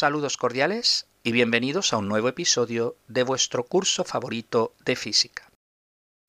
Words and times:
Saludos 0.00 0.38
cordiales 0.38 1.08
y 1.22 1.32
bienvenidos 1.32 1.92
a 1.92 1.98
un 1.98 2.08
nuevo 2.08 2.28
episodio 2.28 2.96
de 3.06 3.22
vuestro 3.22 3.64
curso 3.64 4.02
favorito 4.02 4.74
de 4.82 4.96
física. 4.96 5.50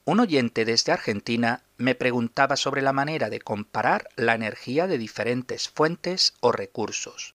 Un 0.04 0.20
oyente 0.20 0.66
desde 0.66 0.92
Argentina 0.92 1.64
me 1.78 1.96
preguntaba 1.96 2.58
sobre 2.58 2.82
la 2.82 2.92
manera 2.92 3.30
de 3.30 3.40
comparar 3.40 4.10
la 4.18 4.36
energía 4.36 4.88
de 4.88 4.98
diferentes 4.98 5.70
fuentes 5.70 6.34
o 6.42 6.52
recursos. 6.52 7.36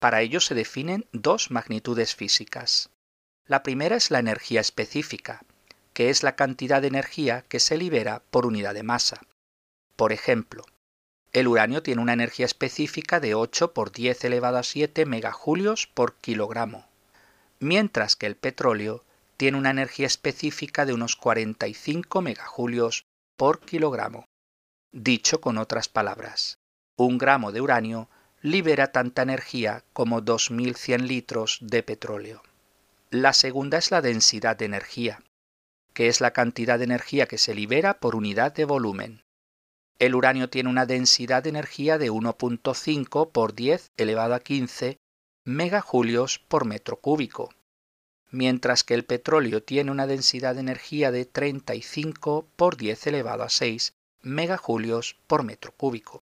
Para 0.00 0.22
ello 0.22 0.40
se 0.40 0.56
definen 0.56 1.06
dos 1.12 1.52
magnitudes 1.52 2.16
físicas. 2.16 2.90
La 3.46 3.62
primera 3.62 3.94
es 3.94 4.10
la 4.10 4.18
energía 4.18 4.60
específica, 4.60 5.44
que 5.92 6.10
es 6.10 6.24
la 6.24 6.34
cantidad 6.34 6.82
de 6.82 6.88
energía 6.88 7.42
que 7.42 7.60
se 7.60 7.78
libera 7.78 8.24
por 8.32 8.44
unidad 8.44 8.74
de 8.74 8.82
masa. 8.82 9.20
Por 9.94 10.10
ejemplo, 10.10 10.64
el 11.32 11.46
uranio 11.46 11.82
tiene 11.82 12.02
una 12.02 12.12
energía 12.12 12.46
específica 12.46 13.20
de 13.20 13.34
8 13.34 13.72
por 13.72 13.92
10 13.92 14.24
elevado 14.24 14.58
a 14.58 14.62
7 14.62 15.06
megajulios 15.06 15.86
por 15.86 16.16
kilogramo, 16.16 16.86
mientras 17.60 18.16
que 18.16 18.26
el 18.26 18.36
petróleo 18.36 19.04
tiene 19.36 19.56
una 19.56 19.70
energía 19.70 20.06
específica 20.06 20.84
de 20.84 20.92
unos 20.92 21.16
45 21.16 22.20
megajulios 22.20 23.06
por 23.36 23.60
kilogramo. 23.60 24.24
Dicho 24.92 25.40
con 25.40 25.56
otras 25.56 25.88
palabras, 25.88 26.58
un 26.96 27.16
gramo 27.16 27.52
de 27.52 27.60
uranio 27.60 28.08
libera 28.42 28.90
tanta 28.90 29.22
energía 29.22 29.84
como 29.92 30.22
2.100 30.22 31.02
litros 31.02 31.58
de 31.60 31.82
petróleo. 31.82 32.42
La 33.10 33.32
segunda 33.32 33.78
es 33.78 33.90
la 33.90 34.02
densidad 34.02 34.56
de 34.56 34.64
energía, 34.64 35.22
que 35.94 36.08
es 36.08 36.20
la 36.20 36.32
cantidad 36.32 36.78
de 36.78 36.84
energía 36.84 37.26
que 37.26 37.38
se 37.38 37.54
libera 37.54 37.94
por 38.00 38.16
unidad 38.16 38.52
de 38.52 38.64
volumen. 38.64 39.22
El 40.00 40.14
uranio 40.14 40.48
tiene 40.48 40.70
una 40.70 40.86
densidad 40.86 41.42
de 41.42 41.50
energía 41.50 41.98
de 41.98 42.10
1.5 42.10 43.32
por 43.32 43.54
10 43.54 43.88
elevado 43.98 44.34
a 44.34 44.40
15 44.40 44.96
megajulios 45.44 46.38
por 46.38 46.64
metro 46.64 46.96
cúbico, 46.96 47.50
mientras 48.30 48.82
que 48.82 48.94
el 48.94 49.04
petróleo 49.04 49.62
tiene 49.62 49.90
una 49.90 50.06
densidad 50.06 50.54
de 50.54 50.62
energía 50.62 51.10
de 51.10 51.26
35 51.26 52.48
por 52.56 52.78
10 52.78 53.08
elevado 53.08 53.42
a 53.42 53.50
6 53.50 53.92
megajulios 54.22 55.16
por 55.26 55.42
metro 55.44 55.72
cúbico. 55.76 56.22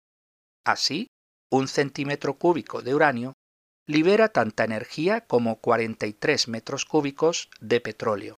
Así, 0.65 1.07
un 1.49 1.69
centímetro 1.69 2.37
cúbico 2.37 2.81
de 2.81 2.93
uranio 2.93 3.33
libera 3.87 4.27
tanta 4.27 4.65
energía 4.65 5.21
como 5.21 5.61
43 5.61 6.49
metros 6.49 6.83
cúbicos 6.83 7.49
de 7.61 7.79
petróleo. 7.79 8.35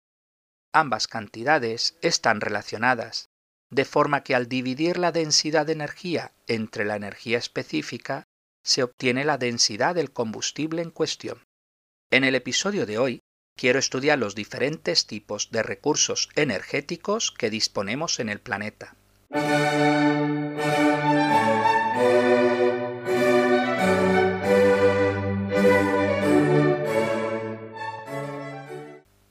Ambas 0.73 1.07
cantidades 1.07 1.97
están 2.01 2.41
relacionadas, 2.41 3.30
de 3.71 3.85
forma 3.85 4.23
que 4.23 4.35
al 4.35 4.47
dividir 4.47 4.97
la 4.97 5.11
densidad 5.11 5.65
de 5.65 5.73
energía 5.73 6.33
entre 6.47 6.85
la 6.85 6.97
energía 6.97 7.37
específica, 7.37 8.23
se 8.63 8.83
obtiene 8.83 9.25
la 9.25 9.37
densidad 9.37 9.95
del 9.95 10.11
combustible 10.11 10.81
en 10.81 10.91
cuestión. 10.91 11.41
En 12.11 12.25
el 12.25 12.35
episodio 12.35 12.85
de 12.85 12.97
hoy, 12.99 13.19
quiero 13.57 13.79
estudiar 13.79 14.19
los 14.19 14.35
diferentes 14.35 15.07
tipos 15.07 15.49
de 15.51 15.63
recursos 15.63 16.29
energéticos 16.35 17.31
que 17.31 17.49
disponemos 17.49 18.19
en 18.19 18.29
el 18.29 18.39
planeta. 18.39 18.95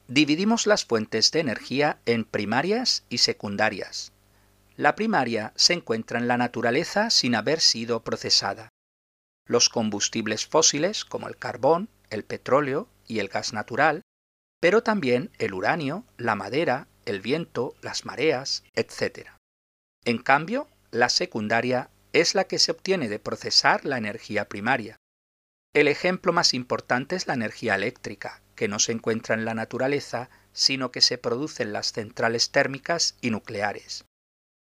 Dividimos 0.09 0.67
las 0.67 0.85
fuentes 0.85 1.31
de 1.31 1.41
energía 1.41 1.99
en 2.05 2.25
primarias 2.25 3.05
y 3.09 3.19
secundarias. 3.19 4.13
La 4.81 4.97
primaria 4.97 5.53
se 5.57 5.75
encuentra 5.75 6.19
en 6.19 6.27
la 6.27 6.39
naturaleza 6.39 7.11
sin 7.11 7.35
haber 7.35 7.61
sido 7.61 8.03
procesada. 8.03 8.71
Los 9.47 9.69
combustibles 9.69 10.47
fósiles, 10.47 11.05
como 11.05 11.29
el 11.29 11.37
carbón, 11.37 11.91
el 12.09 12.25
petróleo 12.25 12.89
y 13.07 13.19
el 13.19 13.29
gas 13.29 13.53
natural, 13.53 14.01
pero 14.59 14.83
también 14.83 15.33
el 15.37 15.53
uranio, 15.53 16.07
la 16.17 16.35
madera, 16.35 16.89
el 17.05 17.21
viento, 17.21 17.75
las 17.83 18.07
mareas, 18.07 18.65
etc. 18.75 19.29
En 20.07 20.17
cambio, 20.17 20.67
la 20.93 21.11
secundaria 21.11 21.91
es 22.15 22.35
la 22.35 22.45
que 22.45 22.59
se 22.59 22.73
obtiene 22.73 23.11
de 23.11 23.19
procesar 23.19 23.85
la 23.85 23.99
energía 23.99 24.49
primaria. 24.49 24.97
El 25.75 25.89
ejemplo 25.89 26.33
más 26.33 26.55
importante 26.55 27.17
es 27.17 27.27
la 27.27 27.35
energía 27.35 27.75
eléctrica, 27.75 28.41
que 28.55 28.67
no 28.67 28.79
se 28.79 28.93
encuentra 28.93 29.35
en 29.35 29.45
la 29.45 29.53
naturaleza, 29.53 30.31
sino 30.55 30.91
que 30.91 31.03
se 31.03 31.19
produce 31.19 31.65
en 31.65 31.75
las 31.75 31.93
centrales 31.93 32.51
térmicas 32.51 33.19
y 33.21 33.29
nucleares. 33.29 34.07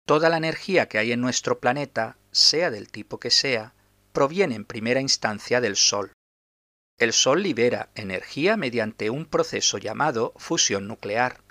Toda 0.07 0.29
la 0.29 0.37
energía 0.37 0.87
que 0.87 0.99
hay 0.99 1.11
en 1.11 1.19
nuestro 1.19 1.59
planeta, 1.59 2.15
sea 2.31 2.71
del 2.71 2.89
tipo 2.89 3.19
que 3.19 3.29
sea, 3.29 3.73
proviene 4.13 4.55
en 4.55 4.63
primera 4.63 5.01
instancia 5.01 5.59
del 5.59 5.75
Sol. 5.75 6.13
El 6.97 7.11
Sol 7.11 7.43
libera 7.43 7.89
energía 7.93 8.55
mediante 8.55 9.09
un 9.09 9.25
proceso 9.25 9.77
llamado 9.77 10.31
fusión 10.37 10.87
nuclear, 10.87 11.41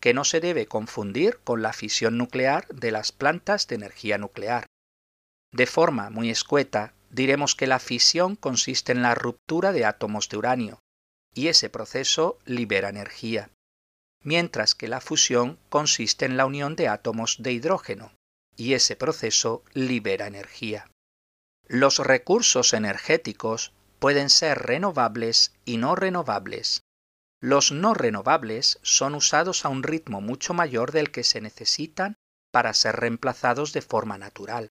que 0.00 0.12
no 0.12 0.24
se 0.24 0.40
debe 0.40 0.66
confundir 0.66 1.38
con 1.44 1.62
la 1.62 1.72
fisión 1.72 2.18
nuclear 2.18 2.68
de 2.68 2.92
las 2.92 3.10
plantas 3.10 3.68
de 3.68 3.76
energía 3.76 4.18
nuclear. 4.18 4.66
De 5.50 5.64
forma 5.64 6.10
muy 6.10 6.28
escueta, 6.28 6.92
diremos 7.08 7.54
que 7.54 7.66
la 7.66 7.78
fisión 7.78 8.36
consiste 8.36 8.92
en 8.92 9.00
la 9.00 9.14
ruptura 9.14 9.72
de 9.72 9.86
átomos 9.86 10.28
de 10.28 10.36
uranio, 10.36 10.78
y 11.32 11.48
ese 11.48 11.70
proceso 11.70 12.38
libera 12.44 12.90
energía 12.90 13.48
mientras 14.24 14.74
que 14.74 14.88
la 14.88 15.00
fusión 15.00 15.58
consiste 15.68 16.24
en 16.24 16.36
la 16.36 16.46
unión 16.46 16.74
de 16.74 16.88
átomos 16.88 17.36
de 17.38 17.52
hidrógeno, 17.52 18.12
y 18.56 18.72
ese 18.74 18.96
proceso 18.96 19.62
libera 19.72 20.26
energía. 20.26 20.90
Los 21.66 21.98
recursos 21.98 22.72
energéticos 22.72 23.72
pueden 23.98 24.30
ser 24.30 24.58
renovables 24.58 25.54
y 25.64 25.76
no 25.76 25.94
renovables. 25.94 26.82
Los 27.40 27.72
no 27.72 27.94
renovables 27.94 28.78
son 28.82 29.14
usados 29.14 29.64
a 29.64 29.68
un 29.68 29.82
ritmo 29.82 30.20
mucho 30.20 30.54
mayor 30.54 30.92
del 30.92 31.10
que 31.10 31.24
se 31.24 31.40
necesitan 31.40 32.16
para 32.50 32.74
ser 32.74 32.96
reemplazados 32.96 33.72
de 33.72 33.82
forma 33.82 34.18
natural. 34.18 34.70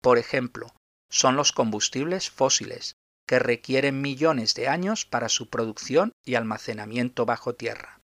Por 0.00 0.18
ejemplo, 0.18 0.74
son 1.10 1.36
los 1.36 1.52
combustibles 1.52 2.30
fósiles, 2.30 2.94
que 3.26 3.38
requieren 3.38 4.00
millones 4.00 4.54
de 4.54 4.68
años 4.68 5.04
para 5.04 5.28
su 5.28 5.50
producción 5.50 6.12
y 6.24 6.36
almacenamiento 6.36 7.26
bajo 7.26 7.54
tierra. 7.54 7.97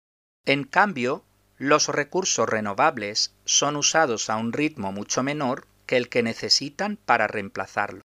En 0.46 0.64
cambio, 0.64 1.24
los 1.58 1.88
recursos 1.88 2.50
renovables 2.50 3.34
son 3.46 3.76
usados 3.76 4.30
a 4.30 4.38
un 4.38 4.54
ritmo 4.54 4.92
mucho 4.92 5.22
menor 5.22 5.68
que 5.86 5.98
el 5.98 6.10
que 6.10 6.24
necesitan 6.24 6.98
para 6.98 7.28
reemplazarlo. 7.28 8.02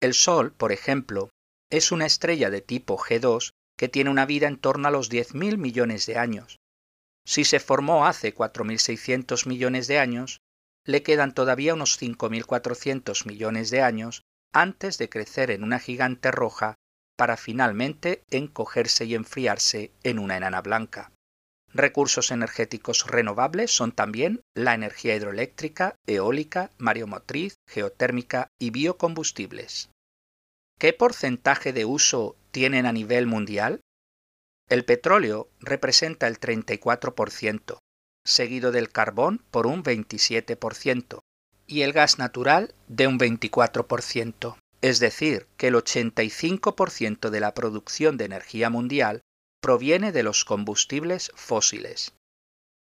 El 0.00 0.14
Sol, 0.14 0.52
por 0.52 0.70
ejemplo, 0.70 1.30
es 1.70 1.90
una 1.90 2.06
estrella 2.06 2.50
de 2.50 2.60
tipo 2.60 2.96
G2 2.96 3.50
que 3.76 3.88
tiene 3.88 4.10
una 4.10 4.26
vida 4.26 4.46
en 4.46 4.58
torno 4.58 4.88
a 4.88 4.90
los 4.90 5.10
10.000 5.10 5.56
millones 5.58 6.06
de 6.06 6.16
años. 6.18 6.58
Si 7.24 7.44
se 7.44 7.60
formó 7.60 8.06
hace 8.06 8.34
4.600 8.34 9.46
millones 9.46 9.86
de 9.86 9.98
años, 9.98 10.40
le 10.84 11.02
quedan 11.02 11.34
todavía 11.34 11.74
unos 11.74 12.00
5.400 12.00 13.26
millones 13.26 13.70
de 13.70 13.82
años 13.82 14.22
antes 14.52 14.96
de 14.98 15.08
crecer 15.08 15.50
en 15.50 15.62
una 15.62 15.78
gigante 15.78 16.30
roja 16.30 16.76
para 17.16 17.36
finalmente 17.36 18.22
encogerse 18.30 19.04
y 19.04 19.14
enfriarse 19.14 19.92
en 20.04 20.18
una 20.18 20.36
enana 20.36 20.62
blanca. 20.62 21.12
Recursos 21.74 22.30
energéticos 22.30 23.06
renovables 23.06 23.70
son 23.70 23.92
también 23.92 24.40
la 24.54 24.74
energía 24.74 25.14
hidroeléctrica, 25.14 25.96
eólica, 26.06 26.70
mareomotriz, 26.78 27.56
geotérmica 27.68 28.48
y 28.58 28.70
biocombustibles. 28.70 29.90
¿Qué 30.78 30.92
porcentaje 30.92 31.72
de 31.72 31.84
uso 31.84 32.36
tienen 32.52 32.86
a 32.86 32.92
nivel 32.92 33.26
mundial? 33.26 33.80
El 34.68 34.84
petróleo 34.84 35.48
representa 35.60 36.26
el 36.26 36.38
34%, 36.38 37.78
seguido 38.24 38.72
del 38.72 38.90
carbón 38.90 39.42
por 39.50 39.66
un 39.66 39.82
27% 39.82 41.20
y 41.66 41.82
el 41.82 41.92
gas 41.92 42.18
natural 42.18 42.74
de 42.86 43.06
un 43.06 43.18
24%. 43.18 44.56
Es 44.80 45.00
decir, 45.00 45.46
que 45.56 45.68
el 45.68 45.74
85% 45.74 47.30
de 47.30 47.40
la 47.40 47.52
producción 47.54 48.16
de 48.16 48.26
energía 48.26 48.70
mundial 48.70 49.20
proviene 49.60 50.12
de 50.12 50.22
los 50.22 50.44
combustibles 50.44 51.32
fósiles. 51.34 52.14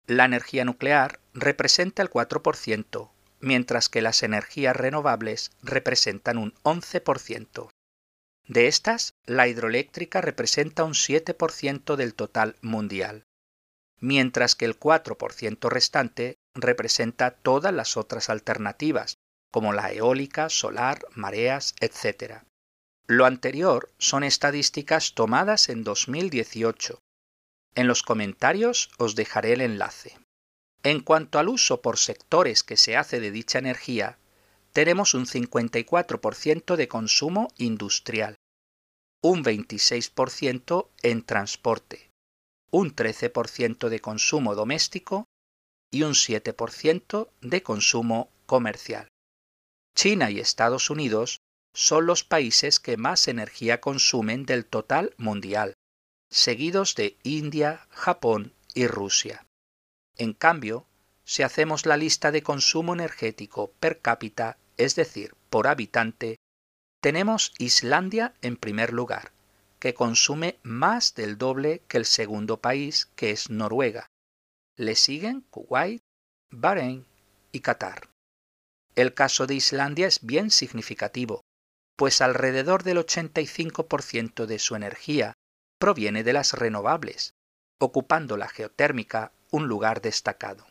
La 0.07 0.25
energía 0.25 0.65
nuclear 0.65 1.19
representa 1.33 2.03
el 2.03 2.09
4%, 2.09 3.11
mientras 3.39 3.89
que 3.89 4.01
las 4.01 4.23
energías 4.23 4.75
renovables 4.75 5.51
representan 5.61 6.37
un 6.37 6.53
11%. 6.63 7.69
De 8.47 8.67
estas, 8.67 9.15
la 9.25 9.47
hidroeléctrica 9.47 10.21
representa 10.21 10.83
un 10.83 10.93
7% 10.93 11.95
del 11.95 12.13
total 12.13 12.55
mundial, 12.61 13.25
mientras 13.99 14.55
que 14.55 14.65
el 14.65 14.79
4% 14.79 15.69
restante 15.69 16.37
representa 16.53 17.31
todas 17.31 17.73
las 17.73 17.97
otras 17.97 18.29
alternativas, 18.29 19.17
como 19.51 19.73
la 19.73 19.91
eólica, 19.91 20.49
solar, 20.49 20.99
mareas, 21.15 21.73
etc. 21.79 22.43
Lo 23.07 23.25
anterior 23.25 23.91
son 23.99 24.23
estadísticas 24.23 25.13
tomadas 25.13 25.69
en 25.69 25.83
2018. 25.83 26.99
En 27.75 27.87
los 27.87 28.01
comentarios 28.01 28.89
os 28.97 29.15
dejaré 29.15 29.53
el 29.53 29.61
enlace. 29.61 30.17
En 30.81 31.01
cuanto 31.01 31.37
al 31.37 31.49
uso 31.49 31.81
por 31.81 31.99
sectores 31.99 32.63
que 32.63 32.77
se 32.77 32.97
hace 32.97 33.19
de 33.19 33.29
dicha 33.29 33.59
energía, 33.59 34.17
tenemos 34.71 35.13
un 35.13 35.27
54% 35.27 36.75
de 36.75 36.87
consumo 36.87 37.47
industrial, 37.57 38.35
un 39.21 39.43
26% 39.43 40.89
en 41.03 41.23
transporte, 41.23 42.09
un 42.71 42.95
13% 42.95 43.89
de 43.89 43.99
consumo 44.01 44.55
doméstico 44.55 45.25
y 45.91 46.03
un 46.03 46.13
7% 46.13 47.29
de 47.41 47.63
consumo 47.63 48.31
comercial. 48.47 49.07
China 49.95 50.29
y 50.31 50.39
Estados 50.39 50.89
Unidos 50.89 51.39
son 51.75 52.05
los 52.05 52.23
países 52.23 52.79
que 52.79 52.95
más 52.97 53.27
energía 53.27 53.81
consumen 53.81 54.45
del 54.45 54.65
total 54.65 55.13
mundial, 55.17 55.73
seguidos 56.31 56.95
de 56.95 57.17
India, 57.23 57.85
Japón 57.89 58.53
y 58.73 58.87
Rusia. 58.87 59.45
En 60.17 60.33
cambio, 60.33 60.87
si 61.25 61.43
hacemos 61.43 61.85
la 61.85 61.97
lista 61.97 62.31
de 62.31 62.43
consumo 62.43 62.93
energético 62.93 63.71
per 63.79 63.99
cápita, 63.99 64.57
es 64.77 64.95
decir, 64.95 65.35
por 65.49 65.67
habitante, 65.67 66.37
tenemos 67.01 67.53
Islandia 67.57 68.33
en 68.41 68.55
primer 68.55 68.93
lugar, 68.93 69.33
que 69.79 69.93
consume 69.93 70.57
más 70.63 71.13
del 71.13 71.37
doble 71.37 71.81
que 71.87 71.97
el 71.97 72.05
segundo 72.05 72.61
país, 72.61 73.09
que 73.15 73.31
es 73.31 73.49
Noruega. 73.49 74.07
Le 74.77 74.95
siguen 74.95 75.41
Kuwait, 75.49 76.01
Bahrein 76.51 77.05
y 77.51 77.59
Qatar. 77.59 78.09
El 78.95 79.13
caso 79.13 79.45
de 79.45 79.55
Islandia 79.55 80.07
es 80.07 80.25
bien 80.25 80.49
significativo, 80.49 81.41
pues 81.95 82.21
alrededor 82.21 82.83
del 82.83 82.97
85% 82.97 84.45
de 84.45 84.59
su 84.59 84.75
energía 84.75 85.33
proviene 85.79 86.23
de 86.23 86.33
las 86.33 86.53
renovables, 86.53 87.33
ocupando 87.79 88.37
la 88.37 88.47
geotérmica 88.47 89.31
un 89.51 89.67
lugar 89.67 90.01
destacado. 90.01 90.65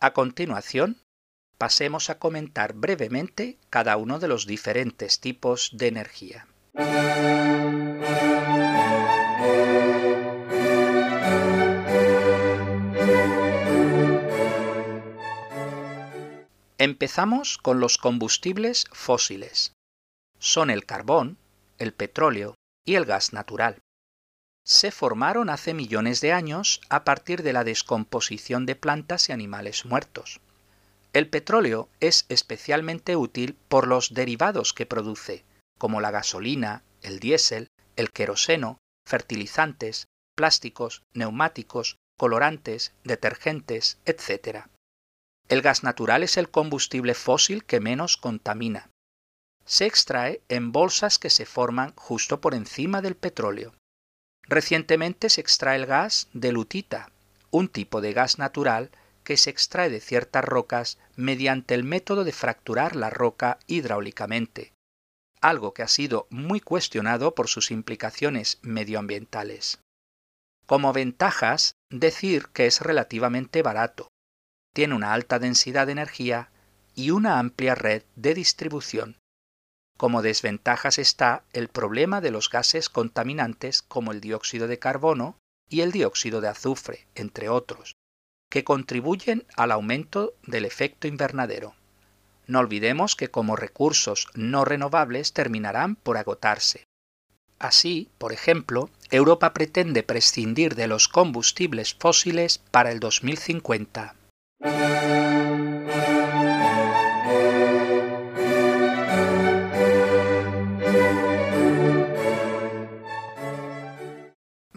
A 0.00 0.12
continuación, 0.12 0.98
pasemos 1.58 2.10
a 2.10 2.18
comentar 2.18 2.72
brevemente 2.74 3.58
cada 3.70 3.96
uno 3.96 4.18
de 4.18 4.28
los 4.28 4.46
diferentes 4.46 5.20
tipos 5.20 5.70
de 5.72 5.88
energía. 5.88 6.48
Empezamos 16.78 17.58
con 17.58 17.78
los 17.78 17.96
combustibles 17.96 18.86
fósiles. 18.90 19.72
Son 20.44 20.70
el 20.70 20.86
carbón, 20.86 21.38
el 21.78 21.94
petróleo 21.94 22.56
y 22.84 22.96
el 22.96 23.04
gas 23.04 23.32
natural. 23.32 23.80
Se 24.64 24.90
formaron 24.90 25.48
hace 25.48 25.72
millones 25.72 26.20
de 26.20 26.32
años 26.32 26.80
a 26.88 27.04
partir 27.04 27.44
de 27.44 27.52
la 27.52 27.62
descomposición 27.62 28.66
de 28.66 28.74
plantas 28.74 29.28
y 29.28 29.32
animales 29.32 29.84
muertos. 29.84 30.40
El 31.12 31.28
petróleo 31.30 31.88
es 32.00 32.26
especialmente 32.28 33.14
útil 33.14 33.56
por 33.68 33.86
los 33.86 34.14
derivados 34.14 34.72
que 34.72 34.84
produce, 34.84 35.44
como 35.78 36.00
la 36.00 36.10
gasolina, 36.10 36.82
el 37.02 37.20
diésel, 37.20 37.68
el 37.94 38.10
queroseno, 38.10 38.78
fertilizantes, 39.06 40.08
plásticos, 40.34 41.04
neumáticos, 41.14 41.98
colorantes, 42.18 42.92
detergentes, 43.04 43.98
etc. 44.06 44.66
El 45.48 45.62
gas 45.62 45.84
natural 45.84 46.24
es 46.24 46.36
el 46.36 46.50
combustible 46.50 47.14
fósil 47.14 47.64
que 47.64 47.78
menos 47.78 48.16
contamina. 48.16 48.90
Se 49.64 49.86
extrae 49.86 50.42
en 50.48 50.72
bolsas 50.72 51.18
que 51.18 51.30
se 51.30 51.46
forman 51.46 51.92
justo 51.96 52.40
por 52.40 52.54
encima 52.54 53.00
del 53.00 53.16
petróleo. 53.16 53.74
Recientemente 54.42 55.28
se 55.28 55.40
extrae 55.40 55.76
el 55.76 55.86
gas 55.86 56.28
de 56.32 56.52
lutita, 56.52 57.10
un 57.50 57.68
tipo 57.68 58.00
de 58.00 58.12
gas 58.12 58.38
natural 58.38 58.90
que 59.24 59.36
se 59.36 59.50
extrae 59.50 59.88
de 59.88 60.00
ciertas 60.00 60.44
rocas 60.44 60.98
mediante 61.16 61.74
el 61.74 61.84
método 61.84 62.24
de 62.24 62.32
fracturar 62.32 62.96
la 62.96 63.10
roca 63.10 63.58
hidráulicamente, 63.66 64.72
algo 65.40 65.74
que 65.74 65.82
ha 65.82 65.88
sido 65.88 66.26
muy 66.30 66.60
cuestionado 66.60 67.34
por 67.34 67.48
sus 67.48 67.70
implicaciones 67.70 68.58
medioambientales. 68.62 69.80
Como 70.66 70.92
ventajas, 70.92 71.74
decir 71.90 72.48
que 72.48 72.66
es 72.66 72.80
relativamente 72.80 73.62
barato, 73.62 74.08
tiene 74.74 74.94
una 74.94 75.12
alta 75.12 75.38
densidad 75.38 75.86
de 75.86 75.92
energía 75.92 76.50
y 76.94 77.10
una 77.10 77.38
amplia 77.38 77.74
red 77.74 78.02
de 78.16 78.34
distribución. 78.34 79.18
Como 80.02 80.20
desventajas 80.20 80.98
está 80.98 81.44
el 81.52 81.68
problema 81.68 82.20
de 82.20 82.32
los 82.32 82.50
gases 82.50 82.88
contaminantes 82.88 83.82
como 83.82 84.10
el 84.10 84.20
dióxido 84.20 84.66
de 84.66 84.80
carbono 84.80 85.38
y 85.68 85.82
el 85.82 85.92
dióxido 85.92 86.40
de 86.40 86.48
azufre, 86.48 87.06
entre 87.14 87.48
otros, 87.48 87.94
que 88.50 88.64
contribuyen 88.64 89.44
al 89.56 89.70
aumento 89.70 90.34
del 90.44 90.64
efecto 90.64 91.06
invernadero. 91.06 91.76
No 92.48 92.58
olvidemos 92.58 93.14
que 93.14 93.30
como 93.30 93.54
recursos 93.54 94.26
no 94.34 94.64
renovables 94.64 95.34
terminarán 95.34 95.94
por 95.94 96.16
agotarse. 96.16 96.82
Así, 97.60 98.10
por 98.18 98.32
ejemplo, 98.32 98.90
Europa 99.12 99.52
pretende 99.52 100.02
prescindir 100.02 100.74
de 100.74 100.88
los 100.88 101.06
combustibles 101.06 101.94
fósiles 101.94 102.58
para 102.58 102.90
el 102.90 102.98
2050. 102.98 104.16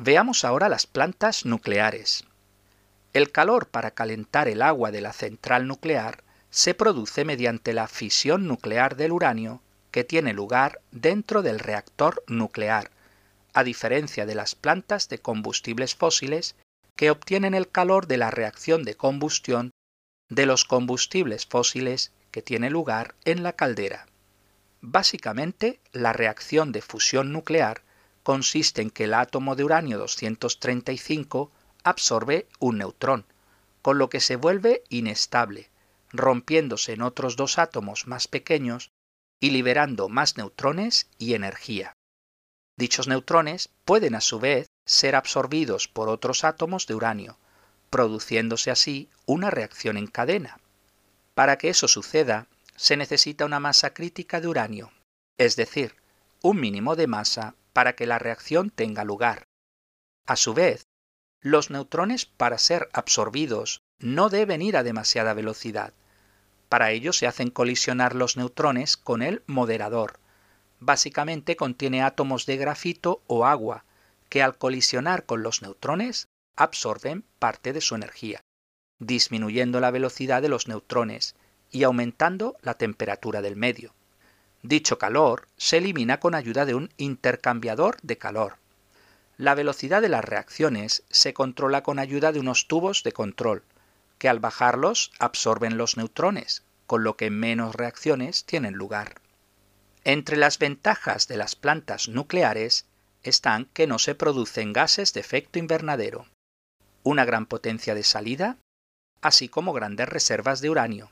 Veamos 0.05 0.45
ahora 0.45 0.69
las 0.69 0.85
plantas 0.85 1.45
nucleares. 1.45 2.25
El 3.13 3.31
calor 3.31 3.65
para 3.65 3.89
calentar 3.89 4.47
el 4.47 4.61
agua 4.61 4.91
de 4.91 5.01
la 5.01 5.13
central 5.13 5.65
nuclear 5.65 6.23
se 6.51 6.75
produce 6.75 7.25
mediante 7.25 7.73
la 7.73 7.87
fisión 7.87 8.45
nuclear 8.45 8.97
del 8.97 9.11
uranio 9.11 9.63
que 9.89 10.03
tiene 10.03 10.33
lugar 10.33 10.79
dentro 10.91 11.41
del 11.41 11.57
reactor 11.57 12.23
nuclear, 12.27 12.91
a 13.55 13.63
diferencia 13.63 14.27
de 14.27 14.35
las 14.35 14.53
plantas 14.53 15.09
de 15.09 15.17
combustibles 15.17 15.95
fósiles 15.95 16.55
que 16.95 17.09
obtienen 17.09 17.55
el 17.55 17.67
calor 17.67 18.05
de 18.05 18.17
la 18.17 18.29
reacción 18.29 18.83
de 18.83 18.93
combustión 18.93 19.71
de 20.29 20.45
los 20.45 20.65
combustibles 20.65 21.47
fósiles 21.47 22.11
que 22.29 22.43
tiene 22.43 22.69
lugar 22.69 23.15
en 23.25 23.41
la 23.41 23.53
caldera. 23.53 24.05
Básicamente, 24.81 25.79
la 25.93 26.13
reacción 26.13 26.71
de 26.71 26.83
fusión 26.83 27.33
nuclear 27.33 27.81
consiste 28.25 28.81
en 28.81 28.89
que 28.89 29.03
el 29.03 29.13
átomo 29.13 29.55
de 29.55 29.63
uranio 29.63 29.99
235 29.99 31.51
absorbe 31.83 32.47
un 32.57 32.79
neutrón, 32.79 33.27
con 33.83 33.99
lo 33.99 34.09
que 34.09 34.19
se 34.19 34.35
vuelve 34.35 34.83
inestable, 34.89 35.69
rompiéndose 36.11 36.93
en 36.93 37.03
otros 37.03 37.35
dos 37.35 37.59
átomos 37.59 38.07
más 38.07 38.27
pequeños 38.27 38.89
y 39.39 39.51
liberando 39.51 40.09
más 40.09 40.37
neutrones 40.37 41.07
y 41.19 41.35
energía. 41.35 41.93
Dichos 42.75 43.07
neutrones 43.07 43.69
pueden 43.85 44.15
a 44.15 44.21
su 44.21 44.39
vez 44.39 44.65
ser 44.87 45.15
absorbidos 45.15 45.87
por 45.87 46.09
otros 46.09 46.43
átomos 46.43 46.87
de 46.87 46.95
uranio, 46.95 47.37
produciéndose 47.91 48.71
así 48.71 49.07
una 49.27 49.51
reacción 49.51 49.97
en 49.97 50.07
cadena. 50.07 50.59
Para 51.35 51.59
que 51.59 51.69
eso 51.69 51.87
suceda, 51.87 52.47
se 52.75 52.97
necesita 52.97 53.45
una 53.45 53.59
masa 53.59 53.93
crítica 53.93 54.41
de 54.41 54.47
uranio, 54.47 54.91
es 55.37 55.55
decir, 55.55 55.95
un 56.41 56.59
mínimo 56.59 56.95
de 56.95 57.05
masa 57.05 57.53
para 57.75 57.93
que 57.93 58.05
la 58.05 58.19
reacción 58.19 58.69
tenga 58.69 59.03
lugar. 59.03 59.49
A 60.25 60.37
su 60.37 60.53
vez, 60.53 60.87
los 61.41 61.71
neutrones 61.71 62.25
para 62.25 62.57
ser 62.57 62.87
absorbidos 62.93 63.81
no 63.99 64.29
deben 64.29 64.61
ir 64.61 64.77
a 64.77 64.83
demasiada 64.83 65.33
velocidad. 65.33 65.91
Para 66.69 66.91
ello 66.91 67.11
se 67.11 67.27
hacen 67.27 67.49
colisionar 67.49 68.15
los 68.15 68.37
neutrones 68.37 68.95
con 68.95 69.21
el 69.21 69.43
moderador. 69.45 70.21
Básicamente 70.79 71.57
contiene 71.57 72.01
átomos 72.01 72.45
de 72.45 72.55
grafito 72.55 73.21
o 73.27 73.45
agua, 73.45 73.83
que 74.29 74.41
al 74.41 74.57
colisionar 74.57 75.25
con 75.25 75.43
los 75.43 75.61
neutrones 75.61 76.29
absorben 76.55 77.25
parte 77.39 77.73
de 77.73 77.81
su 77.81 77.93
energía, 77.95 78.39
disminuyendo 78.99 79.81
la 79.81 79.91
velocidad 79.91 80.41
de 80.41 80.47
los 80.47 80.69
neutrones 80.69 81.35
y 81.71 81.83
aumentando 81.83 82.55
la 82.61 82.75
temperatura 82.75 83.41
del 83.41 83.57
medio. 83.57 83.93
Dicho 84.67 84.97
calor 84.97 85.47
se 85.57 85.77
elimina 85.77 86.19
con 86.19 86.33
ayuda 86.33 86.65
de 86.65 86.73
un 86.73 86.89
intercambiador 86.97 87.97
de 88.01 88.17
calor. 88.17 88.57
La 89.37 89.53
velocidad 89.53 90.01
de 90.01 90.09
las 90.09 90.25
reacciones 90.25 91.03
se 91.11 91.35
controla 91.35 91.83
con 91.83 91.99
ayuda 91.99 92.31
de 92.31 92.39
unos 92.39 92.67
tubos 92.67 93.03
de 93.03 93.11
control, 93.11 93.61
que 94.17 94.27
al 94.27 94.39
bajarlos 94.39 95.11
absorben 95.19 95.77
los 95.77 95.97
neutrones, 95.97 96.63
con 96.87 97.03
lo 97.03 97.15
que 97.15 97.29
menos 97.29 97.75
reacciones 97.75 98.43
tienen 98.43 98.73
lugar. 98.73 99.21
Entre 100.03 100.35
las 100.35 100.57
ventajas 100.57 101.27
de 101.27 101.37
las 101.37 101.55
plantas 101.55 102.09
nucleares 102.09 102.87
están 103.21 103.65
que 103.65 103.85
no 103.85 103.99
se 103.99 104.15
producen 104.15 104.73
gases 104.73 105.13
de 105.13 105.19
efecto 105.19 105.59
invernadero, 105.59 106.25
una 107.03 107.23
gran 107.23 107.45
potencia 107.45 107.93
de 107.93 108.03
salida, 108.03 108.57
así 109.21 109.47
como 109.47 109.73
grandes 109.73 110.09
reservas 110.09 110.59
de 110.59 110.71
uranio. 110.71 111.11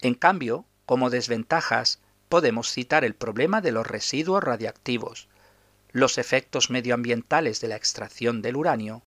En 0.00 0.14
cambio, 0.14 0.64
como 0.86 1.10
desventajas, 1.10 2.00
podemos 2.30 2.70
citar 2.70 3.04
el 3.04 3.14
problema 3.14 3.60
de 3.60 3.72
los 3.72 3.86
residuos 3.86 4.42
radiactivos, 4.42 5.28
los 5.90 6.16
efectos 6.16 6.70
medioambientales 6.70 7.60
de 7.60 7.66
la 7.66 7.76
extracción 7.76 8.40
del 8.40 8.56
uranio, 8.56 9.02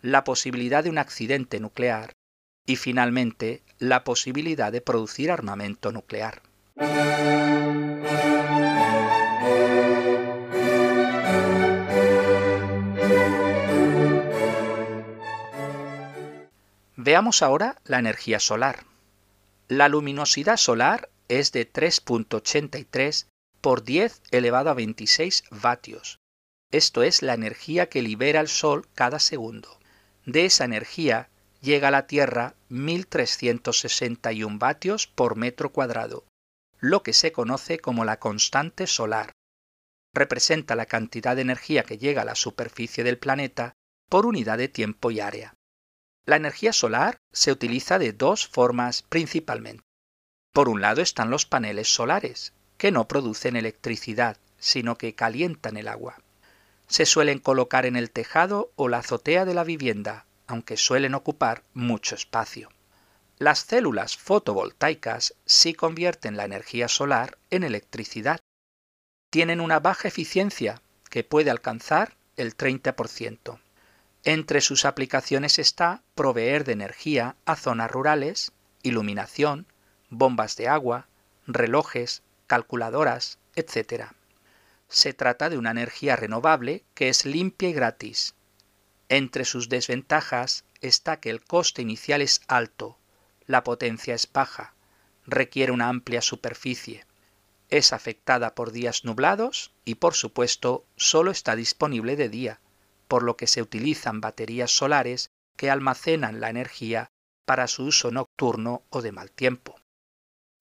la 0.00 0.22
posibilidad 0.22 0.84
de 0.84 0.90
un 0.90 0.98
accidente 0.98 1.58
nuclear 1.58 2.12
y 2.64 2.76
finalmente 2.76 3.62
la 3.78 4.04
posibilidad 4.04 4.70
de 4.70 4.80
producir 4.80 5.32
armamento 5.32 5.90
nuclear. 5.90 6.42
Veamos 16.94 17.42
ahora 17.42 17.80
la 17.84 17.98
energía 17.98 18.38
solar. 18.38 18.84
La 19.66 19.88
luminosidad 19.88 20.56
solar 20.56 21.08
es 21.28 21.52
de 21.52 21.70
3.83 21.70 23.26
por 23.60 23.84
10 23.84 24.22
elevado 24.30 24.70
a 24.70 24.74
26 24.74 25.44
vatios. 25.50 26.18
Esto 26.70 27.02
es 27.02 27.22
la 27.22 27.34
energía 27.34 27.88
que 27.88 28.02
libera 28.02 28.40
el 28.40 28.48
Sol 28.48 28.88
cada 28.94 29.18
segundo. 29.18 29.78
De 30.24 30.44
esa 30.44 30.64
energía 30.64 31.28
llega 31.60 31.88
a 31.88 31.92
la 31.92 32.06
Tierra 32.06 32.54
1.361 32.70 34.58
vatios 34.58 35.06
por 35.06 35.36
metro 35.36 35.70
cuadrado, 35.70 36.24
lo 36.80 37.02
que 37.02 37.12
se 37.12 37.30
conoce 37.30 37.78
como 37.78 38.04
la 38.04 38.18
constante 38.18 38.86
solar. 38.86 39.32
Representa 40.14 40.74
la 40.74 40.86
cantidad 40.86 41.36
de 41.36 41.42
energía 41.42 41.84
que 41.84 41.98
llega 41.98 42.22
a 42.22 42.26
la 42.26 42.34
superficie 42.34 43.04
del 43.04 43.18
planeta 43.18 43.74
por 44.08 44.26
unidad 44.26 44.58
de 44.58 44.68
tiempo 44.68 45.10
y 45.10 45.20
área. 45.20 45.54
La 46.26 46.36
energía 46.36 46.72
solar 46.72 47.18
se 47.32 47.52
utiliza 47.52 47.98
de 47.98 48.12
dos 48.12 48.46
formas 48.46 49.02
principalmente. 49.02 49.84
Por 50.52 50.68
un 50.68 50.82
lado 50.82 51.00
están 51.00 51.30
los 51.30 51.46
paneles 51.46 51.92
solares, 51.92 52.52
que 52.76 52.90
no 52.90 53.08
producen 53.08 53.56
electricidad, 53.56 54.36
sino 54.58 54.98
que 54.98 55.14
calientan 55.14 55.76
el 55.78 55.88
agua. 55.88 56.18
Se 56.88 57.06
suelen 57.06 57.38
colocar 57.38 57.86
en 57.86 57.96
el 57.96 58.10
tejado 58.10 58.70
o 58.76 58.88
la 58.88 58.98
azotea 58.98 59.46
de 59.46 59.54
la 59.54 59.64
vivienda, 59.64 60.26
aunque 60.46 60.76
suelen 60.76 61.14
ocupar 61.14 61.62
mucho 61.72 62.14
espacio. 62.14 62.68
Las 63.38 63.60
células 63.60 64.16
fotovoltaicas 64.18 65.34
sí 65.46 65.72
convierten 65.72 66.36
la 66.36 66.44
energía 66.44 66.88
solar 66.88 67.38
en 67.50 67.64
electricidad. 67.64 68.38
Tienen 69.30 69.60
una 69.60 69.80
baja 69.80 70.08
eficiencia 70.08 70.82
que 71.08 71.24
puede 71.24 71.50
alcanzar 71.50 72.16
el 72.36 72.54
30%. 72.56 73.58
Entre 74.24 74.60
sus 74.60 74.84
aplicaciones 74.84 75.58
está 75.58 76.02
proveer 76.14 76.64
de 76.64 76.72
energía 76.72 77.36
a 77.46 77.56
zonas 77.56 77.90
rurales, 77.90 78.52
iluminación, 78.82 79.66
bombas 80.12 80.56
de 80.56 80.68
agua, 80.68 81.08
relojes, 81.46 82.22
calculadoras, 82.46 83.38
etc. 83.56 84.12
Se 84.88 85.14
trata 85.14 85.48
de 85.48 85.56
una 85.56 85.70
energía 85.70 86.16
renovable 86.16 86.84
que 86.94 87.08
es 87.08 87.24
limpia 87.24 87.70
y 87.70 87.72
gratis. 87.72 88.34
Entre 89.08 89.46
sus 89.46 89.70
desventajas 89.70 90.64
está 90.82 91.18
que 91.18 91.30
el 91.30 91.42
coste 91.42 91.80
inicial 91.80 92.20
es 92.20 92.42
alto, 92.46 92.98
la 93.46 93.64
potencia 93.64 94.14
es 94.14 94.30
baja, 94.30 94.74
requiere 95.26 95.72
una 95.72 95.88
amplia 95.88 96.20
superficie, 96.20 97.06
es 97.70 97.94
afectada 97.94 98.54
por 98.54 98.70
días 98.70 99.04
nublados 99.04 99.72
y 99.86 99.94
por 99.94 100.12
supuesto 100.12 100.84
solo 100.96 101.30
está 101.30 101.56
disponible 101.56 102.16
de 102.16 102.28
día, 102.28 102.60
por 103.08 103.22
lo 103.22 103.38
que 103.38 103.46
se 103.46 103.62
utilizan 103.62 104.20
baterías 104.20 104.70
solares 104.70 105.30
que 105.56 105.70
almacenan 105.70 106.40
la 106.40 106.50
energía 106.50 107.08
para 107.46 107.66
su 107.66 107.84
uso 107.84 108.10
nocturno 108.10 108.82
o 108.90 109.00
de 109.00 109.12
mal 109.12 109.30
tiempo. 109.30 109.81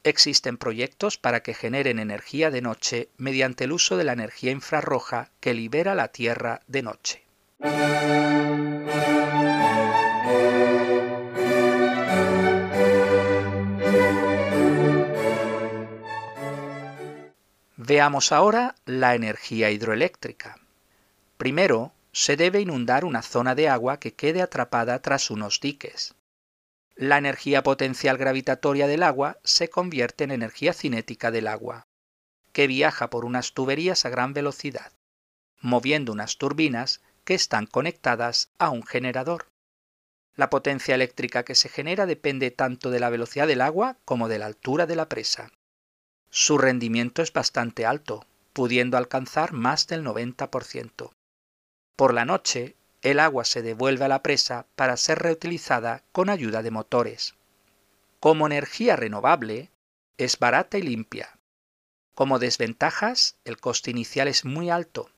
Existen 0.03 0.57
proyectos 0.57 1.17
para 1.17 1.43
que 1.43 1.53
generen 1.53 1.99
energía 1.99 2.49
de 2.49 2.61
noche 2.61 3.09
mediante 3.17 3.65
el 3.65 3.71
uso 3.71 3.97
de 3.97 4.03
la 4.03 4.13
energía 4.13 4.51
infrarroja 4.51 5.29
que 5.39 5.53
libera 5.53 5.93
la 5.93 6.07
Tierra 6.07 6.61
de 6.67 6.81
noche. 6.81 7.23
Veamos 17.77 18.31
ahora 18.31 18.75
la 18.85 19.13
energía 19.13 19.69
hidroeléctrica. 19.69 20.57
Primero, 21.37 21.91
se 22.11 22.37
debe 22.37 22.61
inundar 22.61 23.05
una 23.05 23.21
zona 23.21 23.53
de 23.53 23.69
agua 23.69 23.99
que 23.99 24.13
quede 24.13 24.41
atrapada 24.41 25.01
tras 25.01 25.29
unos 25.29 25.59
diques. 25.59 26.15
La 26.95 27.17
energía 27.17 27.63
potencial 27.63 28.17
gravitatoria 28.17 28.87
del 28.87 29.03
agua 29.03 29.39
se 29.43 29.69
convierte 29.69 30.23
en 30.23 30.31
energía 30.31 30.73
cinética 30.73 31.31
del 31.31 31.47
agua, 31.47 31.87
que 32.51 32.67
viaja 32.67 33.09
por 33.09 33.25
unas 33.25 33.53
tuberías 33.53 34.05
a 34.05 34.09
gran 34.09 34.33
velocidad, 34.33 34.91
moviendo 35.59 36.11
unas 36.11 36.37
turbinas 36.37 37.01
que 37.23 37.33
están 37.33 37.65
conectadas 37.65 38.51
a 38.57 38.69
un 38.69 38.83
generador. 38.83 39.47
La 40.35 40.49
potencia 40.49 40.95
eléctrica 40.95 41.43
que 41.43 41.55
se 41.55 41.69
genera 41.69 42.05
depende 42.05 42.51
tanto 42.51 42.89
de 42.89 42.99
la 42.99 43.09
velocidad 43.09 43.47
del 43.47 43.61
agua 43.61 43.97
como 44.05 44.27
de 44.27 44.39
la 44.39 44.45
altura 44.45 44.85
de 44.85 44.95
la 44.95 45.07
presa. 45.09 45.51
Su 46.29 46.57
rendimiento 46.57 47.21
es 47.21 47.33
bastante 47.33 47.85
alto, 47.85 48.25
pudiendo 48.53 48.97
alcanzar 48.97 49.53
más 49.53 49.87
del 49.87 50.03
90%. 50.03 51.11
Por 51.95 52.13
la 52.13 52.25
noche, 52.25 52.75
el 53.01 53.19
agua 53.19 53.45
se 53.45 53.61
devuelve 53.61 54.05
a 54.05 54.07
la 54.07 54.21
presa 54.21 54.67
para 54.75 54.97
ser 54.97 55.19
reutilizada 55.19 56.03
con 56.11 56.29
ayuda 56.29 56.61
de 56.61 56.71
motores. 56.71 57.35
Como 58.19 58.45
energía 58.45 58.95
renovable, 58.95 59.71
es 60.17 60.37
barata 60.37 60.77
y 60.77 60.83
limpia. 60.83 61.39
Como 62.13 62.37
desventajas, 62.37 63.37
el 63.45 63.57
coste 63.57 63.89
inicial 63.89 64.27
es 64.27 64.45
muy 64.45 64.69
alto, 64.69 65.09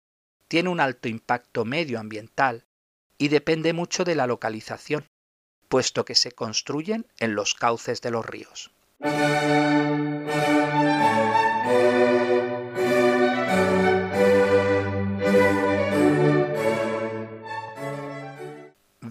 tiene 0.48 0.70
un 0.70 0.80
alto 0.80 1.10
impacto 1.10 1.66
medioambiental 1.66 2.66
y 3.18 3.28
depende 3.28 3.74
mucho 3.74 4.04
de 4.06 4.16
la 4.16 4.28
localización, 4.28 5.08
puesto 5.68 6.06
que 6.06 6.16
se 6.16 6.32
construyen 6.32 7.08
en 7.20 7.36
los 7.36 7.56
cauces 7.56 8.02
de 8.02 8.12
los 8.12 8.26
ríos. 8.26 8.72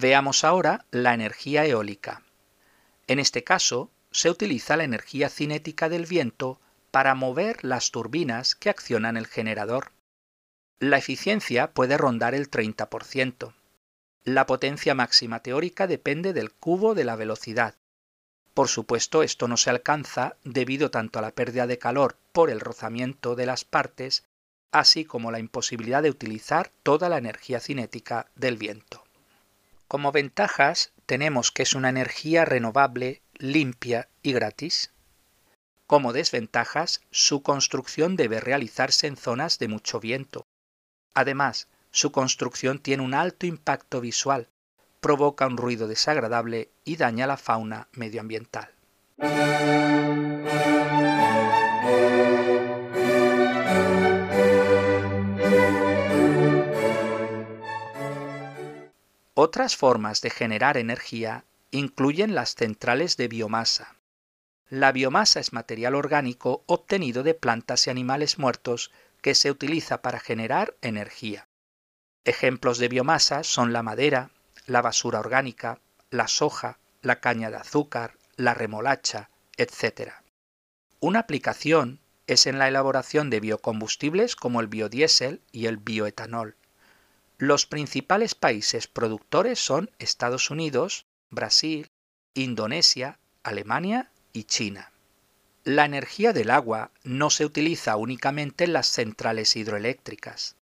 Veamos 0.03 0.43
ahora 0.43 0.85
la 0.91 1.13
energía 1.13 1.65
eólica. 1.65 2.23
En 3.07 3.19
este 3.19 3.45
caso, 3.45 3.89
se 4.11 4.29
utiliza 4.29 4.75
la 4.75 4.83
energía 4.83 5.29
cinética 5.29 5.87
del 5.87 6.05
viento 6.05 6.59
para 6.91 7.15
mover 7.15 7.63
las 7.63 7.89
turbinas 7.89 8.53
que 8.53 8.69
accionan 8.69 9.15
el 9.15 9.27
generador. 9.27 9.93
La 10.77 10.97
eficiencia 10.97 11.71
puede 11.71 11.97
rondar 11.97 12.35
el 12.35 12.51
30%. 12.51 13.53
La 14.25 14.45
potencia 14.45 14.93
máxima 14.93 15.39
teórica 15.39 15.87
depende 15.87 16.33
del 16.33 16.51
cubo 16.51 16.95
de 16.95 17.05
la 17.05 17.15
velocidad. 17.15 17.75
Por 18.53 18.67
supuesto, 18.67 19.23
esto 19.23 19.47
no 19.47 19.55
se 19.55 19.69
alcanza 19.69 20.35
debido 20.43 20.91
tanto 20.91 21.19
a 21.19 21.21
la 21.21 21.31
pérdida 21.31 21.65
de 21.65 21.77
calor 21.77 22.17
por 22.33 22.49
el 22.49 22.59
rozamiento 22.59 23.37
de 23.37 23.45
las 23.45 23.63
partes, 23.63 24.25
así 24.73 25.05
como 25.05 25.31
la 25.31 25.39
imposibilidad 25.39 26.03
de 26.03 26.09
utilizar 26.09 26.73
toda 26.83 27.07
la 27.07 27.19
energía 27.19 27.61
cinética 27.61 28.27
del 28.35 28.57
viento. 28.57 29.02
Como 29.93 30.11
ventajas 30.11 30.91
tenemos 31.05 31.51
que 31.51 31.61
es 31.61 31.75
una 31.75 31.89
energía 31.89 32.45
renovable, 32.45 33.21
limpia 33.35 34.09
y 34.23 34.33
gratis. 34.33 34.91
Como 35.85 36.13
desventajas, 36.13 37.01
su 37.11 37.43
construcción 37.43 38.15
debe 38.15 38.39
realizarse 38.39 39.05
en 39.05 39.17
zonas 39.17 39.59
de 39.59 39.67
mucho 39.67 39.99
viento. 39.99 40.47
Además, 41.13 41.67
su 41.91 42.11
construcción 42.11 42.79
tiene 42.79 43.03
un 43.03 43.13
alto 43.13 43.45
impacto 43.45 44.01
visual, 44.01 44.49
provoca 44.99 45.45
un 45.45 45.57
ruido 45.57 45.87
desagradable 45.87 46.71
y 46.83 46.95
daña 46.95 47.27
la 47.27 47.37
fauna 47.37 47.87
medioambiental. 47.91 48.73
Otras 59.35 59.75
formas 59.75 60.21
de 60.21 60.29
generar 60.29 60.77
energía 60.77 61.45
incluyen 61.71 62.35
las 62.35 62.53
centrales 62.53 63.17
de 63.17 63.27
biomasa. 63.27 63.95
La 64.69 64.91
biomasa 64.91 65.39
es 65.39 65.53
material 65.53 65.95
orgánico 65.95 66.63
obtenido 66.67 67.23
de 67.23 67.33
plantas 67.33 67.87
y 67.87 67.89
animales 67.89 68.37
muertos 68.37 68.91
que 69.21 69.33
se 69.33 69.49
utiliza 69.49 70.03
para 70.03 70.19
generar 70.19 70.75
energía. 70.81 71.47
Ejemplos 72.25 72.77
de 72.77 72.89
biomasa 72.89 73.43
son 73.43 73.73
la 73.73 73.81
madera, 73.81 74.29
la 74.67 74.83
basura 74.83 75.19
orgánica, 75.19 75.79
la 76.11 76.27
soja, 76.27 76.77
la 77.01 77.19
caña 77.19 77.49
de 77.49 77.57
azúcar, 77.57 78.17
la 78.35 78.53
remolacha, 78.53 79.31
etc. 79.57 80.11
Una 80.99 81.19
aplicación 81.19 81.99
es 82.27 82.45
en 82.45 82.59
la 82.59 82.67
elaboración 82.67 83.31
de 83.31 83.39
biocombustibles 83.39 84.35
como 84.35 84.61
el 84.61 84.67
biodiesel 84.67 85.41
y 85.51 85.65
el 85.65 85.77
bioetanol. 85.77 86.55
Los 87.39 87.65
principales 87.65 88.35
países 88.35 88.87
productores 88.87 89.59
son 89.59 89.89
Estados 89.97 90.51
Unidos, 90.51 91.07
Brasil, 91.31 91.89
Indonesia, 92.35 93.19
Alemania 93.41 94.11
y 94.33 94.43
China. 94.43 94.91
La 95.63 95.85
energía 95.85 96.31
del 96.31 96.51
agua 96.51 96.91
no 97.03 97.31
se 97.31 97.45
utiliza 97.45 97.95
únicamente 97.95 98.65
en 98.65 98.73
las 98.73 98.87
centrales 98.87 99.55
hidroeléctricas. 99.55 100.57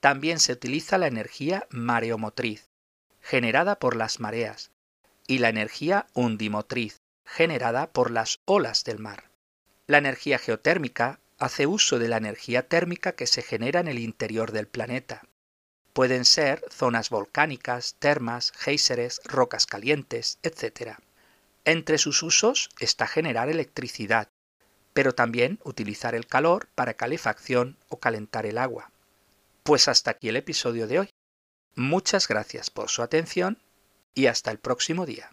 También 0.00 0.40
se 0.40 0.52
utiliza 0.52 0.98
la 0.98 1.06
energía 1.06 1.66
mareomotriz, 1.70 2.68
generada 3.20 3.78
por 3.78 3.96
las 3.96 4.20
mareas, 4.20 4.72
y 5.26 5.38
la 5.38 5.48
energía 5.48 6.06
undimotriz, 6.12 7.00
generada 7.24 7.92
por 7.92 8.10
las 8.10 8.40
olas 8.44 8.84
del 8.84 8.98
mar. 8.98 9.30
La 9.86 9.98
energía 9.98 10.38
geotérmica 10.38 11.18
hace 11.38 11.66
uso 11.66 11.98
de 11.98 12.08
la 12.08 12.18
energía 12.18 12.68
térmica 12.68 13.12
que 13.12 13.26
se 13.26 13.40
genera 13.40 13.80
en 13.80 13.88
el 13.88 13.98
interior 13.98 14.52
del 14.52 14.68
planeta 14.68 15.22
Pueden 15.92 16.24
ser 16.24 16.64
zonas 16.70 17.10
volcánicas, 17.10 17.96
termas, 17.98 18.52
géiseres, 18.52 19.20
rocas 19.24 19.66
calientes, 19.66 20.38
etc. 20.42 20.98
Entre 21.64 21.98
sus 21.98 22.22
usos 22.22 22.70
está 22.78 23.06
generar 23.06 23.48
electricidad, 23.48 24.28
pero 24.92 25.14
también 25.14 25.58
utilizar 25.64 26.14
el 26.14 26.26
calor 26.26 26.68
para 26.74 26.94
calefacción 26.94 27.76
o 27.88 27.98
calentar 27.98 28.46
el 28.46 28.58
agua. 28.58 28.90
Pues 29.62 29.88
hasta 29.88 30.12
aquí 30.12 30.28
el 30.28 30.36
episodio 30.36 30.86
de 30.86 31.00
hoy. 31.00 31.10
Muchas 31.74 32.28
gracias 32.28 32.70
por 32.70 32.88
su 32.88 33.02
atención 33.02 33.58
y 34.14 34.26
hasta 34.26 34.50
el 34.50 34.58
próximo 34.58 35.06
día. 35.06 35.30